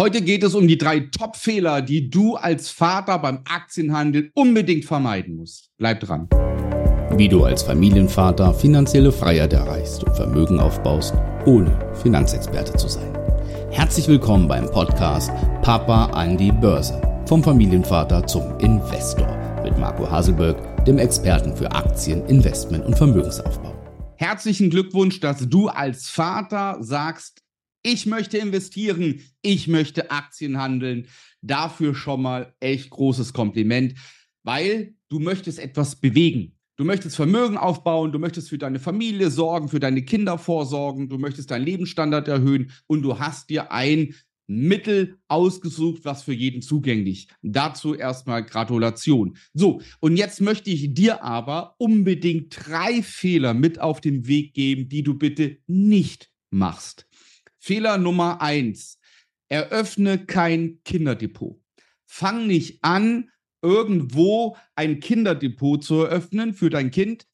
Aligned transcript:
Heute 0.00 0.22
geht 0.22 0.44
es 0.44 0.54
um 0.54 0.68
die 0.68 0.78
drei 0.78 1.00
Top-Fehler, 1.00 1.82
die 1.82 2.08
du 2.08 2.36
als 2.36 2.70
Vater 2.70 3.18
beim 3.18 3.40
Aktienhandel 3.52 4.30
unbedingt 4.32 4.84
vermeiden 4.84 5.34
musst. 5.34 5.72
Bleib 5.76 5.98
dran. 5.98 6.28
Wie 7.16 7.28
du 7.28 7.42
als 7.42 7.64
Familienvater 7.64 8.54
finanzielle 8.54 9.10
Freiheit 9.10 9.54
erreichst 9.54 10.04
und 10.04 10.14
Vermögen 10.14 10.60
aufbaust, 10.60 11.14
ohne 11.46 11.76
Finanzexperte 12.00 12.74
zu 12.74 12.86
sein. 12.86 13.12
Herzlich 13.72 14.06
willkommen 14.06 14.46
beim 14.46 14.70
Podcast 14.70 15.32
Papa 15.62 16.06
an 16.10 16.36
die 16.36 16.52
Börse. 16.52 17.02
Vom 17.26 17.42
Familienvater 17.42 18.24
zum 18.24 18.56
Investor 18.60 19.36
mit 19.64 19.76
Marco 19.78 20.08
Haselberg, 20.08 20.84
dem 20.84 20.98
Experten 20.98 21.56
für 21.56 21.72
Aktien, 21.72 22.24
Investment 22.26 22.86
und 22.86 22.96
Vermögensaufbau. 22.96 23.74
Herzlichen 24.14 24.70
Glückwunsch, 24.70 25.18
dass 25.18 25.48
du 25.48 25.66
als 25.66 26.08
Vater 26.08 26.76
sagst, 26.82 27.42
ich 27.88 28.04
möchte 28.04 28.36
investieren, 28.36 29.22
ich 29.40 29.66
möchte 29.66 30.10
Aktien 30.10 30.58
handeln. 30.58 31.06
Dafür 31.40 31.94
schon 31.94 32.20
mal 32.20 32.54
echt 32.60 32.90
großes 32.90 33.32
Kompliment, 33.32 33.94
weil 34.42 34.94
du 35.08 35.20
möchtest 35.20 35.58
etwas 35.58 35.96
bewegen. 35.96 36.54
Du 36.76 36.84
möchtest 36.84 37.16
Vermögen 37.16 37.56
aufbauen, 37.56 38.12
du 38.12 38.18
möchtest 38.18 38.50
für 38.50 38.58
deine 38.58 38.78
Familie 38.78 39.30
sorgen, 39.30 39.68
für 39.68 39.80
deine 39.80 40.02
Kinder 40.02 40.36
vorsorgen, 40.36 41.08
du 41.08 41.16
möchtest 41.16 41.50
deinen 41.50 41.64
Lebensstandard 41.64 42.28
erhöhen 42.28 42.72
und 42.86 43.02
du 43.02 43.18
hast 43.18 43.48
dir 43.48 43.72
ein 43.72 44.14
Mittel 44.46 45.18
ausgesucht, 45.28 46.04
was 46.04 46.22
für 46.22 46.34
jeden 46.34 46.60
zugänglich. 46.60 47.28
Dazu 47.42 47.94
erstmal 47.94 48.44
Gratulation. 48.44 49.36
So, 49.54 49.80
und 50.00 50.16
jetzt 50.16 50.40
möchte 50.40 50.70
ich 50.70 50.94
dir 50.94 51.24
aber 51.24 51.74
unbedingt 51.78 52.54
drei 52.54 53.02
Fehler 53.02 53.54
mit 53.54 53.80
auf 53.80 54.00
den 54.00 54.26
Weg 54.26 54.52
geben, 54.52 54.88
die 54.88 55.02
du 55.02 55.14
bitte 55.14 55.58
nicht 55.66 56.30
machst. 56.50 57.07
Fehler 57.68 57.98
Nummer 57.98 58.40
eins. 58.40 58.98
Eröffne 59.50 60.24
kein 60.24 60.78
Kinderdepot. 60.86 61.60
Fang 62.06 62.46
nicht 62.46 62.82
an, 62.82 63.28
irgendwo 63.60 64.56
ein 64.74 65.00
Kinderdepot 65.00 65.84
zu 65.84 65.96
eröffnen 65.96 66.54
für 66.54 66.70
dein 66.70 66.90
Kind 66.90 67.26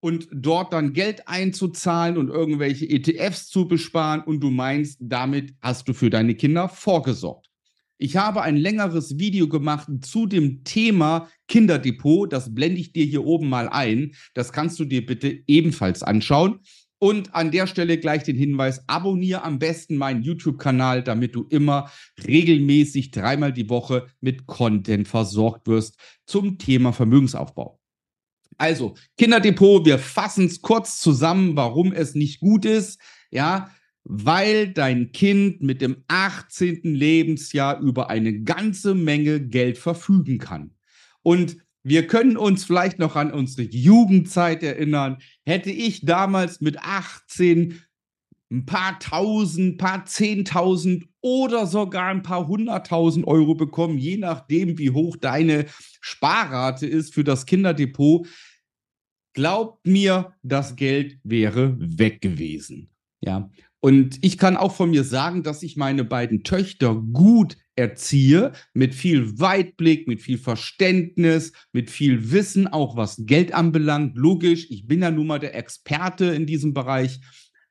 und 0.00 0.28
dort 0.30 0.74
dann 0.74 0.92
Geld 0.92 1.26
einzuzahlen 1.26 2.18
und 2.18 2.28
irgendwelche 2.28 2.86
ETFs 2.86 3.48
zu 3.48 3.66
besparen 3.66 4.20
und 4.20 4.40
du 4.40 4.50
meinst, 4.50 4.98
damit 5.00 5.54
hast 5.62 5.88
du 5.88 5.94
für 5.94 6.10
deine 6.10 6.34
Kinder 6.34 6.68
vorgesorgt. 6.68 7.48
Ich 7.96 8.18
habe 8.18 8.42
ein 8.42 8.58
längeres 8.58 9.18
Video 9.18 9.48
gemacht 9.48 9.88
zu 10.02 10.26
dem 10.26 10.64
Thema 10.64 11.30
Kinderdepot. 11.48 12.30
Das 12.30 12.54
blende 12.54 12.78
ich 12.78 12.92
dir 12.92 13.06
hier 13.06 13.24
oben 13.24 13.48
mal 13.48 13.70
ein. 13.70 14.14
Das 14.34 14.52
kannst 14.52 14.78
du 14.80 14.84
dir 14.84 15.06
bitte 15.06 15.44
ebenfalls 15.46 16.02
anschauen. 16.02 16.60
Und 17.00 17.34
an 17.34 17.52
der 17.52 17.66
Stelle 17.68 17.98
gleich 17.98 18.24
den 18.24 18.36
Hinweis, 18.36 18.88
abonniere 18.88 19.42
am 19.42 19.58
besten 19.58 19.96
meinen 19.96 20.22
YouTube-Kanal, 20.22 21.04
damit 21.04 21.34
du 21.34 21.44
immer 21.48 21.90
regelmäßig 22.26 23.12
dreimal 23.12 23.52
die 23.52 23.68
Woche 23.68 24.08
mit 24.20 24.46
Content 24.46 25.06
versorgt 25.06 25.68
wirst 25.68 25.96
zum 26.26 26.58
Thema 26.58 26.92
Vermögensaufbau. 26.92 27.80
Also, 28.56 28.96
Kinderdepot, 29.16 29.86
wir 29.86 30.00
fassen 30.00 30.46
es 30.46 30.60
kurz 30.60 30.98
zusammen, 30.98 31.54
warum 31.54 31.92
es 31.92 32.16
nicht 32.16 32.40
gut 32.40 32.64
ist. 32.64 33.00
Ja, 33.30 33.70
weil 34.02 34.72
dein 34.72 35.12
Kind 35.12 35.62
mit 35.62 35.80
dem 35.80 36.02
18. 36.08 36.80
Lebensjahr 36.82 37.78
über 37.78 38.10
eine 38.10 38.40
ganze 38.40 38.94
Menge 38.94 39.40
Geld 39.40 39.78
verfügen 39.78 40.38
kann. 40.38 40.74
Und 41.22 41.58
wir 41.88 42.06
können 42.06 42.36
uns 42.36 42.64
vielleicht 42.64 42.98
noch 42.98 43.16
an 43.16 43.32
unsere 43.32 43.68
Jugendzeit 43.68 44.62
erinnern. 44.62 45.18
Hätte 45.44 45.70
ich 45.70 46.04
damals 46.04 46.60
mit 46.60 46.78
18 46.78 47.80
ein 48.50 48.64
paar 48.64 48.98
tausend, 48.98 49.78
paar 49.78 50.06
zehntausend 50.06 51.06
oder 51.20 51.66
sogar 51.66 52.08
ein 52.08 52.22
paar 52.22 52.48
hunderttausend 52.48 53.26
Euro 53.26 53.54
bekommen, 53.54 53.98
je 53.98 54.16
nachdem, 54.16 54.78
wie 54.78 54.90
hoch 54.90 55.16
deine 55.16 55.66
Sparrate 56.00 56.86
ist 56.86 57.12
für 57.12 57.24
das 57.24 57.44
Kinderdepot. 57.44 58.26
Glaubt 59.34 59.86
mir, 59.86 60.34
das 60.42 60.76
Geld 60.76 61.18
wäre 61.24 61.76
weg 61.78 62.20
gewesen. 62.20 62.90
Ja. 63.20 63.50
Und 63.80 64.18
ich 64.22 64.38
kann 64.38 64.56
auch 64.56 64.74
von 64.74 64.90
mir 64.90 65.04
sagen, 65.04 65.42
dass 65.42 65.62
ich 65.62 65.76
meine 65.76 66.04
beiden 66.04 66.42
Töchter 66.42 66.96
gut 66.96 67.56
erziehe, 67.76 68.52
mit 68.74 68.94
viel 68.94 69.38
Weitblick, 69.38 70.08
mit 70.08 70.20
viel 70.20 70.38
Verständnis, 70.38 71.52
mit 71.72 71.90
viel 71.90 72.32
Wissen, 72.32 72.66
auch 72.66 72.96
was 72.96 73.22
Geld 73.24 73.54
anbelangt. 73.54 74.16
Logisch, 74.16 74.66
ich 74.70 74.86
bin 74.88 75.02
ja 75.02 75.12
nun 75.12 75.28
mal 75.28 75.38
der 75.38 75.54
Experte 75.54 76.26
in 76.26 76.44
diesem 76.44 76.74
Bereich. 76.74 77.20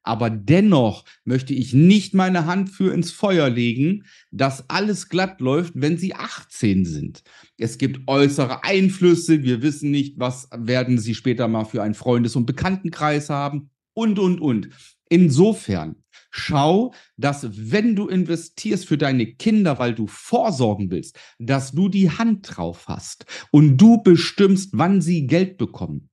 Aber 0.04 0.30
dennoch 0.30 1.04
möchte 1.26 1.54
ich 1.54 1.74
nicht 1.74 2.14
meine 2.14 2.46
Hand 2.46 2.70
für 2.70 2.94
ins 2.94 3.12
Feuer 3.12 3.50
legen, 3.50 4.06
dass 4.32 4.70
alles 4.70 5.10
glatt 5.10 5.42
läuft, 5.42 5.74
wenn 5.76 5.98
sie 5.98 6.16
18 6.16 6.86
sind. 6.86 7.24
Es 7.58 7.78
gibt 7.78 8.08
äußere 8.08 8.64
Einflüsse. 8.64 9.44
Wir 9.44 9.62
wissen 9.62 9.92
nicht, 9.92 10.18
was 10.18 10.48
werden 10.56 10.98
sie 10.98 11.14
später 11.14 11.50
mal 11.50 11.66
für 11.66 11.84
einen 11.84 11.96
Freundes- 11.96 12.38
und 12.38 12.46
Bekanntenkreis 12.46 13.30
haben 13.30 13.70
und, 13.98 14.20
und, 14.20 14.40
und. 14.40 14.70
Insofern 15.10 15.96
schau, 16.30 16.94
dass 17.18 17.72
wenn 17.72 17.96
du 17.96 18.08
investierst 18.08 18.86
für 18.86 18.98
deine 18.98 19.26
Kinder, 19.26 19.80
weil 19.80 19.96
du 19.96 20.06
vorsorgen 20.06 20.92
willst, 20.92 21.18
dass 21.40 21.72
du 21.72 21.90
die 21.90 22.12
Hand 22.12 22.48
drauf 22.48 22.86
hast 22.88 23.26
und 23.50 23.78
du 23.78 24.04
bestimmst, 24.04 24.70
wann 24.74 25.02
sie 25.02 25.26
Geld 25.26 25.58
bekommen. 25.58 26.10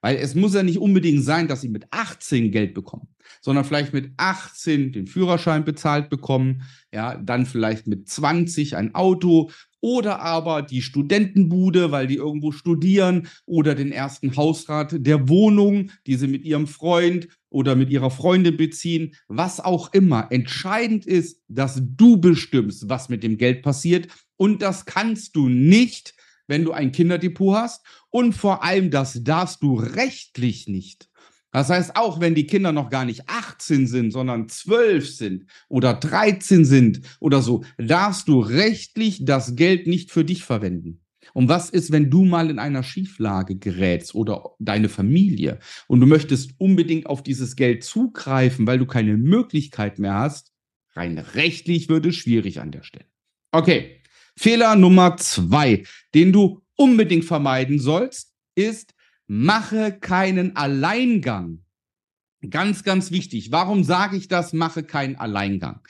Weil 0.00 0.16
es 0.16 0.36
muss 0.36 0.54
ja 0.54 0.62
nicht 0.62 0.78
unbedingt 0.78 1.24
sein, 1.24 1.48
dass 1.48 1.62
sie 1.62 1.70
mit 1.70 1.86
18 1.90 2.52
Geld 2.52 2.72
bekommen, 2.72 3.08
sondern 3.40 3.64
vielleicht 3.64 3.92
mit 3.92 4.12
18 4.16 4.92
den 4.92 5.06
Führerschein 5.08 5.64
bezahlt 5.64 6.10
bekommen, 6.10 6.62
ja, 6.92 7.16
dann 7.16 7.46
vielleicht 7.46 7.88
mit 7.88 8.08
20 8.08 8.76
ein 8.76 8.94
Auto 8.94 9.50
oder 9.84 10.20
aber 10.20 10.62
die 10.62 10.80
Studentenbude, 10.80 11.90
weil 11.90 12.06
die 12.06 12.14
irgendwo 12.14 12.52
studieren 12.52 13.28
oder 13.44 13.74
den 13.74 13.92
ersten 13.92 14.34
Hausrat 14.34 14.94
der 14.96 15.28
Wohnung, 15.28 15.90
die 16.06 16.14
sie 16.14 16.26
mit 16.26 16.46
ihrem 16.46 16.66
Freund 16.66 17.28
oder 17.50 17.76
mit 17.76 17.90
ihrer 17.90 18.10
Freundin 18.10 18.56
beziehen, 18.56 19.14
was 19.28 19.60
auch 19.60 19.92
immer. 19.92 20.28
Entscheidend 20.30 21.04
ist, 21.04 21.42
dass 21.48 21.82
du 21.84 22.16
bestimmst, 22.16 22.88
was 22.88 23.10
mit 23.10 23.22
dem 23.22 23.36
Geld 23.36 23.60
passiert 23.60 24.08
und 24.36 24.62
das 24.62 24.86
kannst 24.86 25.36
du 25.36 25.50
nicht, 25.50 26.14
wenn 26.46 26.64
du 26.64 26.72
ein 26.72 26.90
Kinderdepot 26.90 27.54
hast 27.54 27.84
und 28.08 28.32
vor 28.32 28.64
allem 28.64 28.90
das 28.90 29.22
darfst 29.22 29.62
du 29.62 29.74
rechtlich 29.74 30.66
nicht. 30.66 31.10
Das 31.54 31.70
heißt, 31.70 31.94
auch 31.94 32.18
wenn 32.18 32.34
die 32.34 32.48
Kinder 32.48 32.72
noch 32.72 32.90
gar 32.90 33.04
nicht 33.04 33.28
18 33.28 33.86
sind, 33.86 34.10
sondern 34.10 34.48
12 34.48 35.08
sind 35.08 35.44
oder 35.68 35.94
13 35.94 36.64
sind 36.64 37.02
oder 37.20 37.42
so, 37.42 37.62
darfst 37.78 38.26
du 38.26 38.40
rechtlich 38.40 39.24
das 39.24 39.54
Geld 39.54 39.86
nicht 39.86 40.10
für 40.10 40.24
dich 40.24 40.42
verwenden. 40.42 41.00
Und 41.32 41.48
was 41.48 41.70
ist, 41.70 41.92
wenn 41.92 42.10
du 42.10 42.24
mal 42.24 42.50
in 42.50 42.58
einer 42.58 42.82
Schieflage 42.82 43.54
gerätst 43.54 44.16
oder 44.16 44.56
deine 44.58 44.88
Familie 44.88 45.60
und 45.86 46.00
du 46.00 46.06
möchtest 46.06 46.50
unbedingt 46.58 47.06
auf 47.06 47.22
dieses 47.22 47.54
Geld 47.54 47.84
zugreifen, 47.84 48.66
weil 48.66 48.80
du 48.80 48.86
keine 48.86 49.16
Möglichkeit 49.16 50.00
mehr 50.00 50.14
hast? 50.14 50.52
Rein 50.94 51.18
rechtlich 51.18 51.88
würde 51.88 52.08
es 52.08 52.16
schwierig 52.16 52.60
an 52.60 52.72
der 52.72 52.82
Stelle. 52.82 53.06
Okay, 53.52 54.00
Fehler 54.36 54.74
Nummer 54.74 55.16
zwei, 55.18 55.84
den 56.14 56.32
du 56.32 56.62
unbedingt 56.74 57.24
vermeiden 57.24 57.78
sollst, 57.78 58.34
ist, 58.56 58.94
mache 59.34 59.90
keinen 59.90 60.54
Alleingang. 60.54 61.64
Ganz, 62.50 62.84
ganz 62.84 63.10
wichtig. 63.10 63.50
Warum 63.50 63.82
sage 63.82 64.16
ich 64.16 64.28
das? 64.28 64.52
Mache 64.52 64.84
keinen 64.84 65.16
Alleingang. 65.16 65.80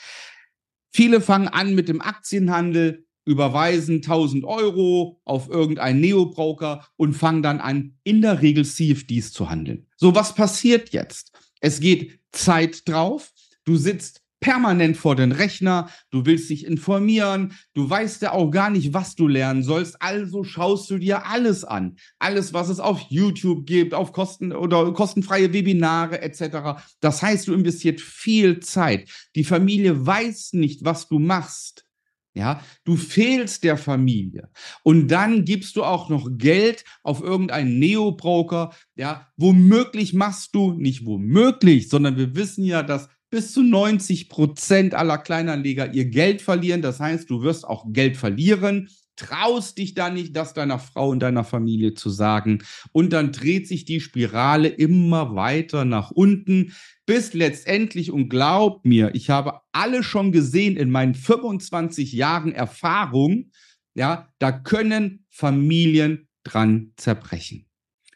Viele 0.95 1.21
fangen 1.21 1.49
an 1.49 1.75
mit 1.75 1.89
dem 1.89 2.01
Aktienhandel, 2.01 3.07
überweisen 3.27 3.97
1000 3.97 4.45
Euro 4.45 5.21
auf 5.25 5.51
irgendeinen 5.51 6.01
Neo-Broker 6.01 6.87
und 6.97 7.13
fangen 7.13 7.43
dann 7.43 7.61
an, 7.61 7.99
in 8.03 8.23
der 8.23 8.41
Regel 8.41 8.65
CFDs 8.65 9.33
zu 9.33 9.51
handeln. 9.51 9.89
So, 9.97 10.15
was 10.15 10.35
passiert 10.35 10.91
jetzt? 10.91 11.33
Es 11.61 11.81
geht 11.81 12.21
Zeit 12.33 12.89
drauf. 12.89 13.31
Du 13.65 13.77
sitzt 13.77 14.23
permanent 14.45 14.99
vor 14.99 15.17
den 15.17 15.33
Rechner, 15.33 15.89
du 16.11 16.27
willst 16.27 16.51
dich 16.51 16.67
informieren, 16.67 17.55
du 17.73 17.89
weißt 17.89 18.21
ja 18.21 18.33
auch 18.33 18.51
gar 18.51 18.69
nicht, 18.69 18.93
was 18.93 19.15
du 19.15 19.27
lernen 19.27 19.63
sollst, 19.63 20.03
also 20.03 20.45
schaust 20.45 20.91
du 20.91 20.99
dir 20.99 21.25
alles 21.25 21.65
an. 21.65 21.97
Alles, 22.19 22.53
was 22.53 22.69
es 22.69 22.79
auf 22.79 23.01
YouTube 23.09 23.65
gibt, 23.65 23.95
auf 23.95 24.13
Kosten 24.13 24.53
oder 24.53 24.93
kostenfreie 24.93 25.55
Webinare 25.55 26.21
etc. 26.21 26.79
Das 27.01 27.23
heißt, 27.23 27.49
du 27.49 27.55
investiert 27.55 28.03
viel 28.03 28.61
Zeit. 28.61 29.09
Die 29.35 29.45
Familie 29.45 30.05
weiß 30.05 30.53
nicht, 30.53 30.85
was 30.85 31.09
du 31.09 31.19
machst. 31.19 31.87
Ja, 32.35 32.61
du 32.85 32.97
fehlst 32.97 33.65
der 33.65 33.79
Familie. 33.79 34.51
Und 34.83 35.09
dann 35.09 35.47
gibst 35.47 35.77
du 35.77 35.85
auch 35.85 36.11
noch 36.11 36.29
Geld 36.33 36.85
auf 37.03 37.23
irgendeinen 37.23 37.79
Neo-Broker. 37.79 38.75
Ja, 38.97 39.29
womöglich 39.37 40.13
machst 40.13 40.55
du, 40.55 40.73
nicht 40.73 41.07
womöglich, 41.07 41.89
sondern 41.89 42.17
wir 42.17 42.35
wissen 42.35 42.65
ja, 42.65 42.83
dass 42.83 43.09
bis 43.35 43.51
zu 43.51 43.65
90 43.65 44.29
Prozent 44.29 44.95
aller 44.95 45.19
Kleinanleger 45.19 45.93
ihr 45.93 46.05
Geld 46.05 46.41
verlieren. 46.41 46.83
Das 46.83 47.01
heißt, 47.01 47.29
du 47.29 47.43
wirst 47.43 47.67
auch 47.67 47.85
Geld 47.89 48.17
verlieren. 48.17 48.89
traust 49.17 49.79
dich 49.79 49.95
da 49.95 50.09
nicht, 50.09 50.37
das 50.37 50.55
deiner 50.55 50.79
Frau 50.79 51.09
und 51.09 51.19
deiner 51.19 51.43
Familie 51.43 51.95
zu 51.95 52.11
sagen. 52.11 52.63
Und 52.93 53.13
dann 53.13 53.33
dreht 53.33 53.67
sich 53.67 53.85
die 53.85 54.01
Spirale 54.01 54.69
immer 54.69 55.35
weiter 55.35 55.85
nach 55.85 56.13
unten, 56.13 56.75
bis 57.07 57.33
letztendlich, 57.33 58.13
und 58.13 58.29
glaub 58.29 58.85
mir, 58.85 59.13
ich 59.15 59.31
habe 59.31 59.63
alle 59.73 60.05
schon 60.05 60.31
gesehen 60.31 60.77
in 60.77 60.91
meinen 60.91 61.15
25 61.17 62.13
Jahren 62.13 62.53
Erfahrung, 62.53 63.51
ja, 63.95 64.29
da 64.39 64.53
können 64.53 65.25
Familien 65.29 66.29
dran 66.45 66.93
zerbrechen. 66.97 67.67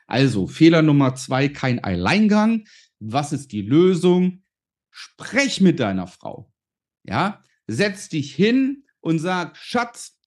Also 0.07 0.47
Fehler 0.47 0.83
Nummer 0.83 1.17
zwei, 1.17 1.49
kein 1.49 1.83
Alleingang. 1.83 2.67
Was 3.01 3.33
ist 3.33 3.51
die 3.51 3.63
Lösung? 3.63 4.43
Sprech 4.99 5.61
mit 5.61 5.79
deiner 5.79 6.09
Frau. 6.09 6.53
Ja, 7.05 7.45
setz 7.69 8.09
dich 8.09 8.35
hin 8.35 8.83
und 8.99 9.21
sag, 9.21 9.57
Schatz, 9.57 10.19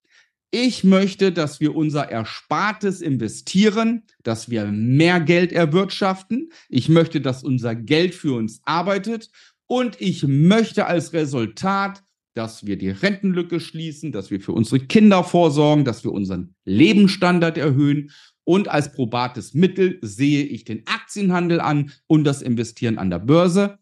ich 0.49 0.85
möchte, 0.85 1.33
dass 1.33 1.59
wir 1.59 1.75
unser 1.75 2.09
Erspartes 2.09 3.01
investieren, 3.01 4.03
dass 4.23 4.49
wir 4.49 4.65
mehr 4.65 5.19
Geld 5.19 5.51
erwirtschaften. 5.51 6.53
Ich 6.69 6.87
möchte, 6.87 7.19
dass 7.19 7.43
unser 7.43 7.75
Geld 7.75 8.15
für 8.15 8.37
uns 8.37 8.61
arbeitet. 8.63 9.29
Und 9.67 9.99
ich 9.99 10.23
möchte 10.23 10.85
als 10.85 11.11
Resultat, 11.11 12.01
dass 12.33 12.65
wir 12.65 12.77
die 12.77 12.91
Rentenlücke 12.91 13.59
schließen, 13.59 14.13
dass 14.13 14.31
wir 14.31 14.39
für 14.39 14.53
unsere 14.53 14.79
Kinder 14.79 15.25
vorsorgen, 15.25 15.83
dass 15.83 16.05
wir 16.05 16.13
unseren 16.13 16.55
Lebensstandard 16.63 17.57
erhöhen. 17.57 18.11
Und 18.45 18.69
als 18.69 18.93
probates 18.93 19.53
Mittel 19.53 19.99
sehe 20.01 20.45
ich 20.45 20.63
den 20.63 20.87
Aktienhandel 20.87 21.59
an 21.59 21.91
und 22.07 22.23
das 22.23 22.41
Investieren 22.41 22.97
an 22.97 23.09
der 23.09 23.19
Börse 23.19 23.80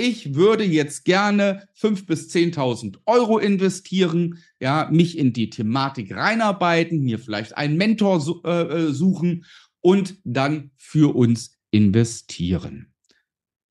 ich 0.00 0.34
würde 0.34 0.64
jetzt 0.64 1.04
gerne 1.04 1.68
5.000 1.78 2.06
bis 2.06 2.28
10.000 2.30 2.98
Euro 3.04 3.38
investieren, 3.38 4.38
ja, 4.58 4.88
mich 4.90 5.18
in 5.18 5.34
die 5.34 5.50
Thematik 5.50 6.14
reinarbeiten, 6.14 7.02
mir 7.02 7.18
vielleicht 7.18 7.56
einen 7.56 7.76
Mentor 7.76 8.20
su 8.20 8.40
äh, 8.44 8.62
äh, 8.62 8.92
suchen 8.92 9.44
und 9.80 10.16
dann 10.24 10.70
für 10.78 11.14
uns 11.14 11.58
investieren. 11.70 12.94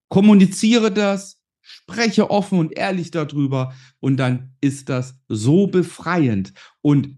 Kommuniziere 0.08 0.92
das, 0.92 1.42
spreche 1.62 2.30
offen 2.30 2.60
und 2.60 2.78
ehrlich 2.78 3.10
darüber 3.10 3.74
und 4.00 4.18
dann 4.18 4.54
ist 4.62 4.90
das 4.90 5.20
so 5.28 5.68
befreiend. 5.68 6.54
Und 6.82 7.18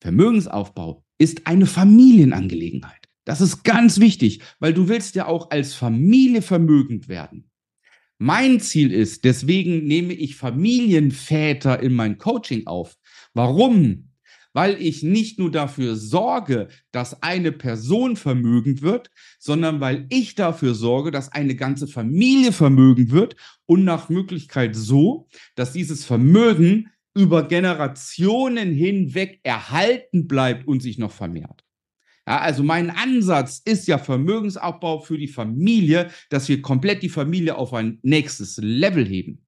Vermögensaufbau 0.00 1.04
ist 1.16 1.46
eine 1.46 1.66
Familienangelegenheit. 1.66 3.08
Das 3.24 3.40
ist 3.40 3.64
ganz 3.64 3.98
wichtig, 3.98 4.42
weil 4.58 4.74
du 4.74 4.88
willst 4.88 5.14
ja 5.14 5.26
auch 5.26 5.50
als 5.50 5.72
Familie 5.72 6.42
vermögend 6.42 7.08
werden. 7.08 7.50
Mein 8.18 8.60
Ziel 8.60 8.92
ist, 8.92 9.24
deswegen 9.24 9.86
nehme 9.86 10.12
ich 10.12 10.36
Familienväter 10.36 11.80
in 11.80 11.94
mein 11.94 12.16
Coaching 12.18 12.66
auf. 12.66 12.96
Warum? 13.32 14.10
Weil 14.52 14.80
ich 14.80 15.02
nicht 15.02 15.40
nur 15.40 15.50
dafür 15.50 15.96
sorge, 15.96 16.68
dass 16.92 17.22
eine 17.24 17.50
Person 17.50 18.14
vermögend 18.14 18.82
wird, 18.82 19.10
sondern 19.40 19.80
weil 19.80 20.06
ich 20.10 20.36
dafür 20.36 20.74
sorge, 20.74 21.10
dass 21.10 21.32
eine 21.32 21.56
ganze 21.56 21.88
Familie 21.88 22.52
vermögend 22.52 23.10
wird 23.10 23.34
und 23.66 23.82
nach 23.84 24.08
Möglichkeit 24.08 24.76
so, 24.76 25.26
dass 25.56 25.72
dieses 25.72 26.04
Vermögen 26.04 26.90
über 27.14 27.48
Generationen 27.48 28.72
hinweg 28.72 29.40
erhalten 29.42 30.28
bleibt 30.28 30.68
und 30.68 30.80
sich 30.80 30.98
noch 30.98 31.12
vermehrt. 31.12 31.63
Ja, 32.26 32.40
also 32.40 32.62
mein 32.62 32.90
Ansatz 32.90 33.60
ist 33.64 33.86
ja 33.86 33.98
Vermögensaufbau 33.98 35.00
für 35.00 35.18
die 35.18 35.28
Familie, 35.28 36.10
dass 36.30 36.48
wir 36.48 36.62
komplett 36.62 37.02
die 37.02 37.10
Familie 37.10 37.56
auf 37.56 37.74
ein 37.74 37.98
nächstes 38.02 38.56
Level 38.56 39.04
heben. 39.06 39.46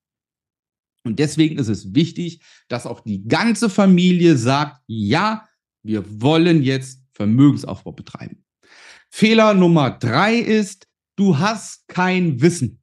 Und 1.04 1.18
deswegen 1.18 1.58
ist 1.58 1.68
es 1.68 1.94
wichtig, 1.94 2.42
dass 2.68 2.84
auch 2.84 3.00
die 3.00 3.26
ganze 3.26 3.70
Familie 3.70 4.36
sagt, 4.36 4.82
ja, 4.86 5.46
wir 5.82 6.04
wollen 6.20 6.62
jetzt 6.62 7.00
Vermögensaufbau 7.12 7.92
betreiben. 7.92 8.44
Fehler 9.10 9.54
Nummer 9.54 9.90
drei 9.90 10.36
ist, 10.36 10.88
du 11.16 11.38
hast 11.38 11.88
kein 11.88 12.42
Wissen. 12.42 12.82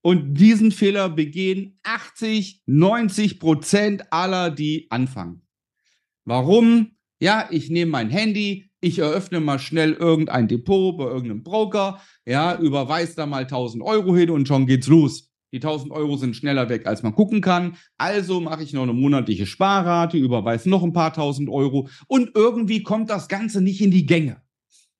Und 0.00 0.34
diesen 0.34 0.70
Fehler 0.70 1.08
begehen 1.08 1.78
80, 1.82 2.62
90 2.66 3.40
Prozent 3.40 4.12
aller, 4.12 4.50
die 4.50 4.86
anfangen. 4.90 5.46
Warum? 6.24 6.96
Ja, 7.20 7.48
ich 7.50 7.68
nehme 7.68 7.90
mein 7.90 8.10
Handy, 8.10 8.70
ich 8.84 8.98
eröffne 8.98 9.40
mal 9.40 9.58
schnell 9.58 9.94
irgendein 9.94 10.46
Depot 10.46 10.96
bei 10.96 11.04
irgendeinem 11.04 11.42
Broker, 11.42 12.00
ja, 12.26 12.58
überweise 12.58 13.16
da 13.16 13.26
mal 13.26 13.42
1000 13.42 13.82
Euro 13.82 14.14
hin 14.14 14.30
und 14.30 14.46
schon 14.46 14.66
geht's 14.66 14.86
los. 14.86 15.30
Die 15.52 15.58
1000 15.58 15.92
Euro 15.92 16.16
sind 16.16 16.34
schneller 16.34 16.68
weg, 16.68 16.86
als 16.86 17.02
man 17.02 17.14
gucken 17.14 17.40
kann. 17.40 17.76
Also 17.96 18.40
mache 18.40 18.62
ich 18.62 18.72
noch 18.72 18.82
eine 18.82 18.92
monatliche 18.92 19.46
Sparrate, 19.46 20.18
überweise 20.18 20.68
noch 20.68 20.82
ein 20.82 20.92
paar 20.92 21.12
tausend 21.12 21.48
Euro 21.48 21.88
und 22.08 22.32
irgendwie 22.34 22.82
kommt 22.82 23.08
das 23.08 23.28
Ganze 23.28 23.60
nicht 23.60 23.80
in 23.80 23.90
die 23.90 24.04
Gänge. 24.04 24.42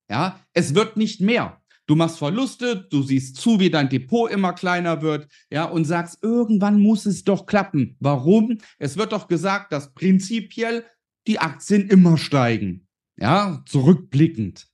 Ja, 0.09 0.41
es 0.53 0.75
wird 0.75 0.97
nicht 0.97 1.21
mehr. 1.21 1.61
Du 1.87 1.97
machst 1.97 2.19
Verluste, 2.19 2.87
du 2.91 3.03
siehst 3.03 3.37
zu, 3.37 3.61
wie 3.61 3.69
dein 3.69 3.91
Depot 3.91 4.31
immer 4.31 4.55
kleiner 4.55 5.03
wird, 5.03 5.29
ja, 5.51 5.65
und 5.65 5.85
sagst, 5.85 6.19
irgendwann 6.23 6.81
muss 6.81 7.05
es 7.05 7.25
doch 7.25 7.45
klappen. 7.45 7.97
Warum? 8.01 8.59
Es 8.79 8.97
wird 8.97 9.13
doch 9.13 9.29
gesagt, 9.29 9.73
dass 9.73 9.93
prinzipiell 9.93 10.85
die 11.27 11.41
Aktien 11.41 11.89
immer 11.89 12.17
steigen. 12.17 12.84
Ja, 13.17 13.63
zurückblickend. 13.67 14.69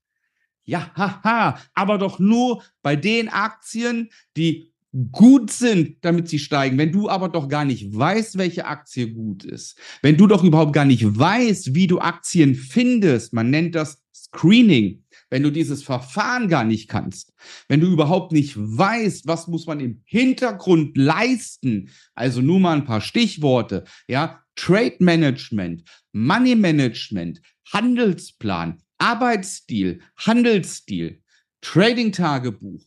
Ja, 0.64 0.90
haha, 0.94 1.58
aber 1.74 1.98
doch 1.98 2.18
nur 2.18 2.62
bei 2.82 2.96
den 2.96 3.28
Aktien, 3.28 4.10
die 4.36 4.72
gut 5.12 5.50
sind, 5.50 5.96
damit 6.04 6.28
sie 6.28 6.38
steigen. 6.38 6.78
Wenn 6.78 6.92
du 6.92 7.08
aber 7.08 7.28
doch 7.28 7.48
gar 7.48 7.64
nicht 7.64 7.96
weißt, 7.96 8.38
welche 8.38 8.66
Aktie 8.66 9.12
gut 9.12 9.44
ist, 9.44 9.78
wenn 10.02 10.16
du 10.16 10.26
doch 10.26 10.42
überhaupt 10.42 10.72
gar 10.72 10.84
nicht 10.84 11.18
weißt, 11.18 11.74
wie 11.74 11.86
du 11.86 12.00
Aktien 12.00 12.54
findest, 12.54 13.32
man 13.32 13.50
nennt 13.50 13.74
das 13.74 14.02
Screening, 14.12 15.04
wenn 15.28 15.44
du 15.44 15.50
dieses 15.50 15.82
Verfahren 15.82 16.48
gar 16.48 16.64
nicht 16.64 16.88
kannst, 16.88 17.32
wenn 17.68 17.80
du 17.80 17.86
überhaupt 17.86 18.32
nicht 18.32 18.56
weißt, 18.56 19.26
was 19.26 19.46
muss 19.46 19.66
man 19.66 19.78
im 19.80 20.02
Hintergrund 20.04 20.96
leisten, 20.96 21.90
also 22.14 22.40
nur 22.40 22.58
mal 22.58 22.76
ein 22.76 22.84
paar 22.84 23.00
Stichworte, 23.00 23.84
ja, 24.08 24.40
Trade 24.56 24.96
Management, 25.00 25.82
Money 26.12 26.54
Management, 26.54 27.40
Handelsplan, 27.72 28.82
Arbeitsstil, 28.98 30.00
Handelsstil, 30.16 31.22
Trading-Tagebuch, 31.62 32.82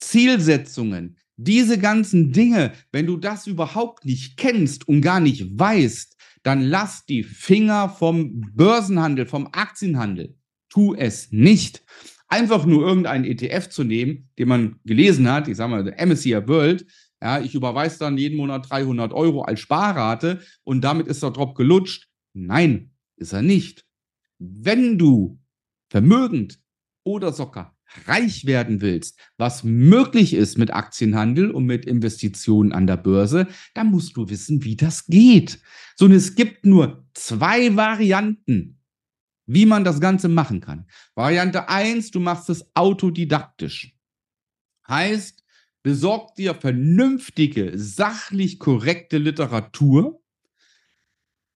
Zielsetzungen, 0.00 1.16
diese 1.36 1.78
ganzen 1.78 2.32
Dinge, 2.32 2.72
wenn 2.92 3.06
du 3.06 3.16
das 3.16 3.46
überhaupt 3.46 4.04
nicht 4.04 4.36
kennst 4.36 4.86
und 4.86 5.00
gar 5.00 5.20
nicht 5.20 5.58
weißt, 5.58 6.16
dann 6.42 6.62
lass 6.62 7.04
die 7.06 7.22
Finger 7.22 7.88
vom 7.88 8.40
Börsenhandel, 8.54 9.26
vom 9.26 9.48
Aktienhandel. 9.52 10.36
Tu 10.68 10.94
es 10.94 11.32
nicht. 11.32 11.82
Einfach 12.28 12.64
nur 12.64 12.86
irgendeinen 12.86 13.24
ETF 13.24 13.68
zu 13.70 13.84
nehmen, 13.84 14.28
den 14.38 14.48
man 14.48 14.76
gelesen 14.84 15.30
hat, 15.30 15.48
ich 15.48 15.56
sage 15.56 15.70
mal, 15.70 16.06
MSCI 16.06 16.46
World, 16.46 16.86
ja, 17.22 17.40
ich 17.40 17.54
überweise 17.54 17.98
dann 17.98 18.18
jeden 18.18 18.36
Monat 18.36 18.70
300 18.70 19.12
Euro 19.12 19.42
als 19.42 19.60
Sparrate 19.60 20.40
und 20.64 20.82
damit 20.82 21.06
ist 21.06 21.22
der 21.22 21.30
Drop 21.30 21.54
gelutscht. 21.54 22.08
Nein, 22.32 22.92
ist 23.16 23.32
er 23.32 23.42
nicht. 23.42 23.84
Wenn 24.38 24.98
du 24.98 25.38
vermögend 25.90 26.60
oder 27.04 27.32
sogar 27.32 27.76
reich 28.06 28.46
werden 28.46 28.80
willst, 28.80 29.18
was 29.36 29.64
möglich 29.64 30.32
ist 30.32 30.56
mit 30.58 30.72
Aktienhandel 30.72 31.50
und 31.50 31.66
mit 31.66 31.84
Investitionen 31.84 32.72
an 32.72 32.86
der 32.86 32.96
Börse, 32.96 33.48
dann 33.74 33.88
musst 33.88 34.16
du 34.16 34.28
wissen, 34.28 34.64
wie 34.64 34.76
das 34.76 35.06
geht. 35.06 35.60
So, 35.96 36.06
und 36.06 36.12
es 36.12 36.34
gibt 36.34 36.64
nur 36.64 37.04
zwei 37.14 37.76
Varianten, 37.76 38.80
wie 39.46 39.66
man 39.66 39.84
das 39.84 40.00
Ganze 40.00 40.28
machen 40.28 40.60
kann. 40.60 40.86
Variante 41.14 41.68
eins: 41.68 42.10
du 42.10 42.20
machst 42.20 42.48
es 42.48 42.64
autodidaktisch. 42.74 43.96
Heißt, 44.88 45.39
besorg 45.82 46.34
dir 46.34 46.54
vernünftige, 46.54 47.72
sachlich 47.74 48.58
korrekte 48.58 49.18
Literatur, 49.18 50.22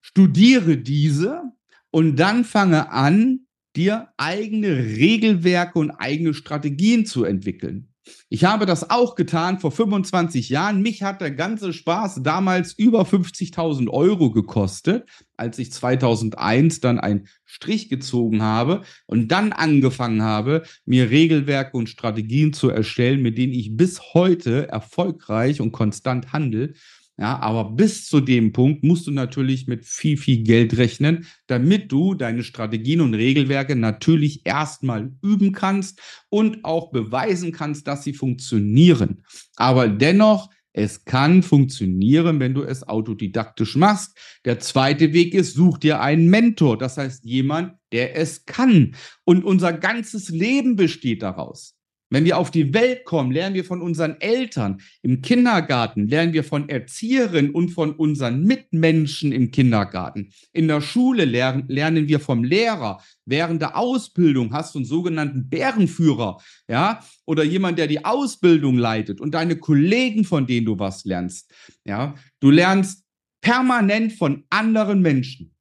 studiere 0.00 0.78
diese 0.78 1.42
und 1.90 2.16
dann 2.16 2.44
fange 2.44 2.90
an, 2.90 3.46
dir 3.76 4.12
eigene 4.16 4.76
Regelwerke 4.76 5.78
und 5.78 5.90
eigene 5.90 6.34
Strategien 6.34 7.06
zu 7.06 7.24
entwickeln. 7.24 7.93
Ich 8.28 8.44
habe 8.44 8.66
das 8.66 8.90
auch 8.90 9.14
getan 9.14 9.60
vor 9.60 9.70
25 9.70 10.48
Jahren. 10.48 10.82
Mich 10.82 11.02
hat 11.02 11.20
der 11.20 11.30
ganze 11.30 11.72
Spaß 11.72 12.20
damals 12.22 12.72
über 12.72 13.02
50.000 13.02 13.88
Euro 13.88 14.30
gekostet, 14.30 15.08
als 15.36 15.58
ich 15.58 15.72
2001 15.72 16.80
dann 16.80 17.00
einen 17.00 17.28
Strich 17.44 17.88
gezogen 17.88 18.42
habe 18.42 18.82
und 19.06 19.28
dann 19.28 19.52
angefangen 19.52 20.22
habe, 20.22 20.64
mir 20.84 21.10
Regelwerke 21.10 21.76
und 21.76 21.88
Strategien 21.88 22.52
zu 22.52 22.68
erstellen, 22.68 23.22
mit 23.22 23.38
denen 23.38 23.52
ich 23.52 23.76
bis 23.76 24.14
heute 24.14 24.68
erfolgreich 24.68 25.60
und 25.60 25.72
konstant 25.72 26.32
handle. 26.32 26.74
Ja, 27.16 27.38
aber 27.38 27.70
bis 27.70 28.06
zu 28.06 28.20
dem 28.20 28.52
Punkt 28.52 28.82
musst 28.82 29.06
du 29.06 29.12
natürlich 29.12 29.68
mit 29.68 29.84
viel, 29.84 30.16
viel 30.16 30.42
Geld 30.42 30.76
rechnen, 30.78 31.26
damit 31.46 31.92
du 31.92 32.14
deine 32.14 32.42
Strategien 32.42 33.00
und 33.00 33.14
Regelwerke 33.14 33.76
natürlich 33.76 34.44
erstmal 34.44 35.12
üben 35.22 35.52
kannst 35.52 36.00
und 36.28 36.64
auch 36.64 36.90
beweisen 36.90 37.52
kannst, 37.52 37.86
dass 37.86 38.02
sie 38.02 38.14
funktionieren. 38.14 39.22
Aber 39.56 39.88
dennoch 39.88 40.50
Es 40.76 41.04
kann 41.04 41.44
funktionieren, 41.44 42.40
wenn 42.40 42.52
du 42.52 42.64
es 42.64 42.82
autodidaktisch 42.88 43.76
machst. 43.76 44.18
Der 44.44 44.58
zweite 44.58 45.12
Weg 45.12 45.32
ist, 45.32 45.54
such 45.54 45.78
dir 45.78 46.00
einen 46.00 46.28
Mentor, 46.28 46.76
das 46.76 46.96
heißt 46.96 47.24
jemand, 47.24 47.74
der 47.92 48.16
es 48.16 48.44
kann. 48.44 48.96
Und 49.24 49.44
unser 49.44 49.72
ganzes 49.72 50.30
Leben 50.30 50.74
besteht 50.74 51.22
daraus. 51.22 51.76
Wenn 52.14 52.24
wir 52.24 52.38
auf 52.38 52.52
die 52.52 52.72
Welt 52.72 53.04
kommen, 53.04 53.32
lernen 53.32 53.56
wir 53.56 53.64
von 53.64 53.82
unseren 53.82 54.20
Eltern. 54.20 54.80
Im 55.02 55.20
Kindergarten 55.20 56.06
lernen 56.06 56.32
wir 56.32 56.44
von 56.44 56.68
Erzieherinnen 56.68 57.50
und 57.50 57.70
von 57.70 57.90
unseren 57.90 58.44
Mitmenschen 58.44 59.32
im 59.32 59.50
Kindergarten. 59.50 60.30
In 60.52 60.68
der 60.68 60.80
Schule 60.80 61.24
lernen, 61.24 61.64
lernen 61.66 62.06
wir 62.06 62.20
vom 62.20 62.44
Lehrer. 62.44 63.02
Während 63.26 63.60
der 63.62 63.76
Ausbildung 63.76 64.52
hast 64.52 64.76
du 64.76 64.78
einen 64.78 64.86
sogenannten 64.86 65.48
Bärenführer, 65.48 66.40
ja, 66.68 67.00
oder 67.26 67.42
jemand, 67.42 67.80
der 67.80 67.88
die 67.88 68.04
Ausbildung 68.04 68.78
leitet 68.78 69.20
und 69.20 69.32
deine 69.34 69.56
Kollegen, 69.56 70.22
von 70.24 70.46
denen 70.46 70.66
du 70.66 70.78
was 70.78 71.04
lernst. 71.04 71.52
Ja, 71.84 72.14
du 72.38 72.52
lernst 72.52 73.02
permanent 73.40 74.12
von 74.12 74.44
anderen 74.50 75.02
Menschen. 75.02 75.52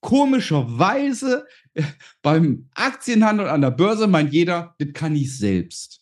Komischerweise 0.00 1.46
beim 2.20 2.68
Aktienhandel 2.74 3.48
an 3.48 3.62
der 3.62 3.70
Börse 3.70 4.06
meint 4.06 4.30
jeder, 4.34 4.74
das 4.78 4.92
kann 4.92 5.16
ich 5.16 5.38
selbst. 5.38 6.01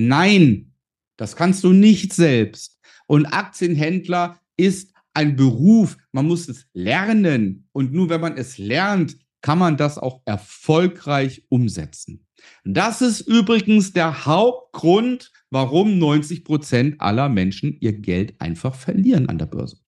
Nein, 0.00 0.74
das 1.16 1.34
kannst 1.34 1.64
du 1.64 1.72
nicht 1.72 2.12
selbst. 2.12 2.78
Und 3.08 3.26
Aktienhändler 3.26 4.38
ist 4.56 4.94
ein 5.12 5.34
Beruf. 5.34 5.96
Man 6.12 6.28
muss 6.28 6.48
es 6.48 6.68
lernen. 6.72 7.68
Und 7.72 7.92
nur 7.92 8.08
wenn 8.08 8.20
man 8.20 8.36
es 8.36 8.58
lernt, 8.58 9.16
kann 9.40 9.58
man 9.58 9.76
das 9.76 9.98
auch 9.98 10.22
erfolgreich 10.24 11.44
umsetzen. 11.48 12.24
Das 12.62 13.02
ist 13.02 13.22
übrigens 13.22 13.92
der 13.92 14.24
Hauptgrund, 14.24 15.32
warum 15.50 15.98
90 15.98 16.44
Prozent 16.44 17.00
aller 17.00 17.28
Menschen 17.28 17.76
ihr 17.80 17.92
Geld 17.92 18.40
einfach 18.40 18.76
verlieren 18.76 19.28
an 19.28 19.38
der 19.38 19.46
Börse. 19.46 19.80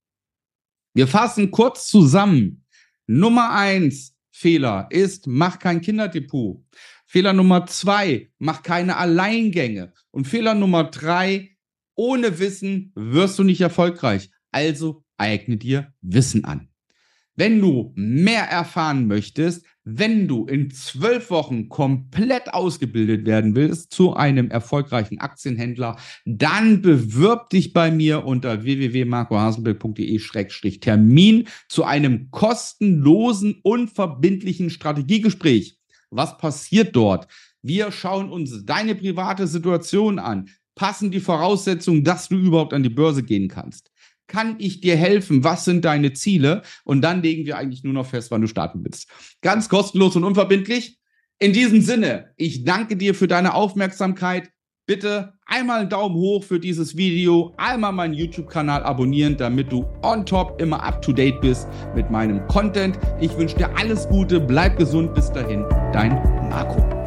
Wir 0.93 1.07
fassen 1.07 1.53
kurz 1.53 1.87
zusammen. 1.87 2.65
Nummer 3.07 3.53
eins 3.53 4.17
Fehler 4.33 4.89
ist, 4.91 5.29
mach 5.29 5.61
kein 5.61 5.81
Kinderdepot. 5.81 6.65
Fehler 7.13 7.33
Nummer 7.33 7.67
zwei, 7.67 8.31
mach 8.39 8.63
keine 8.63 8.97
Alleingänge. 8.97 9.93
Und 10.13 10.29
Fehler 10.29 10.55
Nummer 10.55 10.85
drei, 10.85 11.57
ohne 11.97 12.39
Wissen 12.39 12.93
wirst 12.95 13.37
du 13.37 13.43
nicht 13.43 13.61
erfolgreich. 13.61 14.31
Also 14.53 15.03
eigne 15.17 15.57
dir 15.57 15.93
Wissen 16.03 16.45
an. 16.45 16.69
Wenn 17.35 17.61
du 17.61 17.93
mehr 17.97 18.45
erfahren 18.45 19.09
möchtest, 19.09 19.67
wenn 19.83 20.29
du 20.29 20.47
in 20.47 20.71
zwölf 20.71 21.31
Wochen 21.31 21.69
komplett 21.69 22.55
ausgebildet 22.55 23.27
werden 23.27 23.57
willst 23.57 23.93
zu 23.93 24.15
einem 24.15 24.49
erfolgreichen 24.49 25.19
Aktienhändler, 25.19 25.97
dann 26.27 26.81
bewirb 26.81 27.51
dich 27.51 27.73
bei 27.73 27.91
mir 27.91 28.25
unter 28.25 28.63
www.marcohasenberg.de-termin 28.63 31.49
zu 31.69 31.83
einem 31.83 32.31
kostenlosen, 32.31 33.59
unverbindlichen 33.65 34.71
Strategiegespräch. 34.71 35.80
Was 36.11 36.37
passiert 36.39 36.95
dort? 36.95 37.29
Wir 37.63 37.93
schauen 37.93 38.31
uns 38.31 38.65
deine 38.65 38.95
private 38.95 39.47
Situation 39.47 40.19
an. 40.19 40.49
Passen 40.75 41.11
die 41.11 41.21
Voraussetzungen, 41.21 42.05
dass 42.05 42.29
du 42.29 42.37
überhaupt 42.37 42.73
an 42.73 42.83
die 42.83 42.89
Börse 42.89 43.23
gehen 43.23 43.49
kannst? 43.49 43.91
Kann 44.27 44.57
ich 44.59 44.81
dir 44.81 44.97
helfen? 44.97 45.45
Was 45.45 45.65
sind 45.65 45.85
deine 45.85 46.13
Ziele? 46.13 46.63
Und 46.85 47.03
dann 47.03 47.23
legen 47.23 47.47
wir 47.47 47.59
eigentlich 47.59 47.83
nur 47.83 47.93
noch 47.93 48.07
fest, 48.07 48.31
wann 48.31 48.41
du 48.41 48.47
starten 48.47 48.85
willst. 48.85 49.09
Ganz 49.43 49.69
kostenlos 49.69 50.17
und 50.17 50.25
unverbindlich. 50.25 50.99
In 51.39 51.53
diesem 51.53 51.81
Sinne, 51.81 52.33
ich 52.37 52.65
danke 52.65 52.97
dir 52.97 53.15
für 53.15 53.27
deine 53.27 53.55
Aufmerksamkeit. 53.55 54.51
Bitte 54.91 55.35
einmal 55.47 55.83
einen 55.83 55.89
Daumen 55.89 56.17
hoch 56.17 56.43
für 56.43 56.59
dieses 56.59 56.97
Video, 56.97 57.55
einmal 57.59 57.93
meinen 57.93 58.13
YouTube-Kanal 58.13 58.83
abonnieren, 58.83 59.37
damit 59.37 59.71
du 59.71 59.87
on 60.03 60.27
top 60.27 60.61
immer 60.61 60.83
up 60.83 61.01
to 61.01 61.13
date 61.13 61.41
bist 61.41 61.69
mit 61.95 62.11
meinem 62.11 62.45
Content. 62.49 62.99
Ich 63.21 63.39
wünsche 63.39 63.57
dir 63.57 63.71
alles 63.79 64.09
Gute, 64.09 64.41
bleib 64.41 64.79
gesund, 64.79 65.15
bis 65.15 65.31
dahin, 65.31 65.65
dein 65.93 66.15
Marco. 66.51 67.00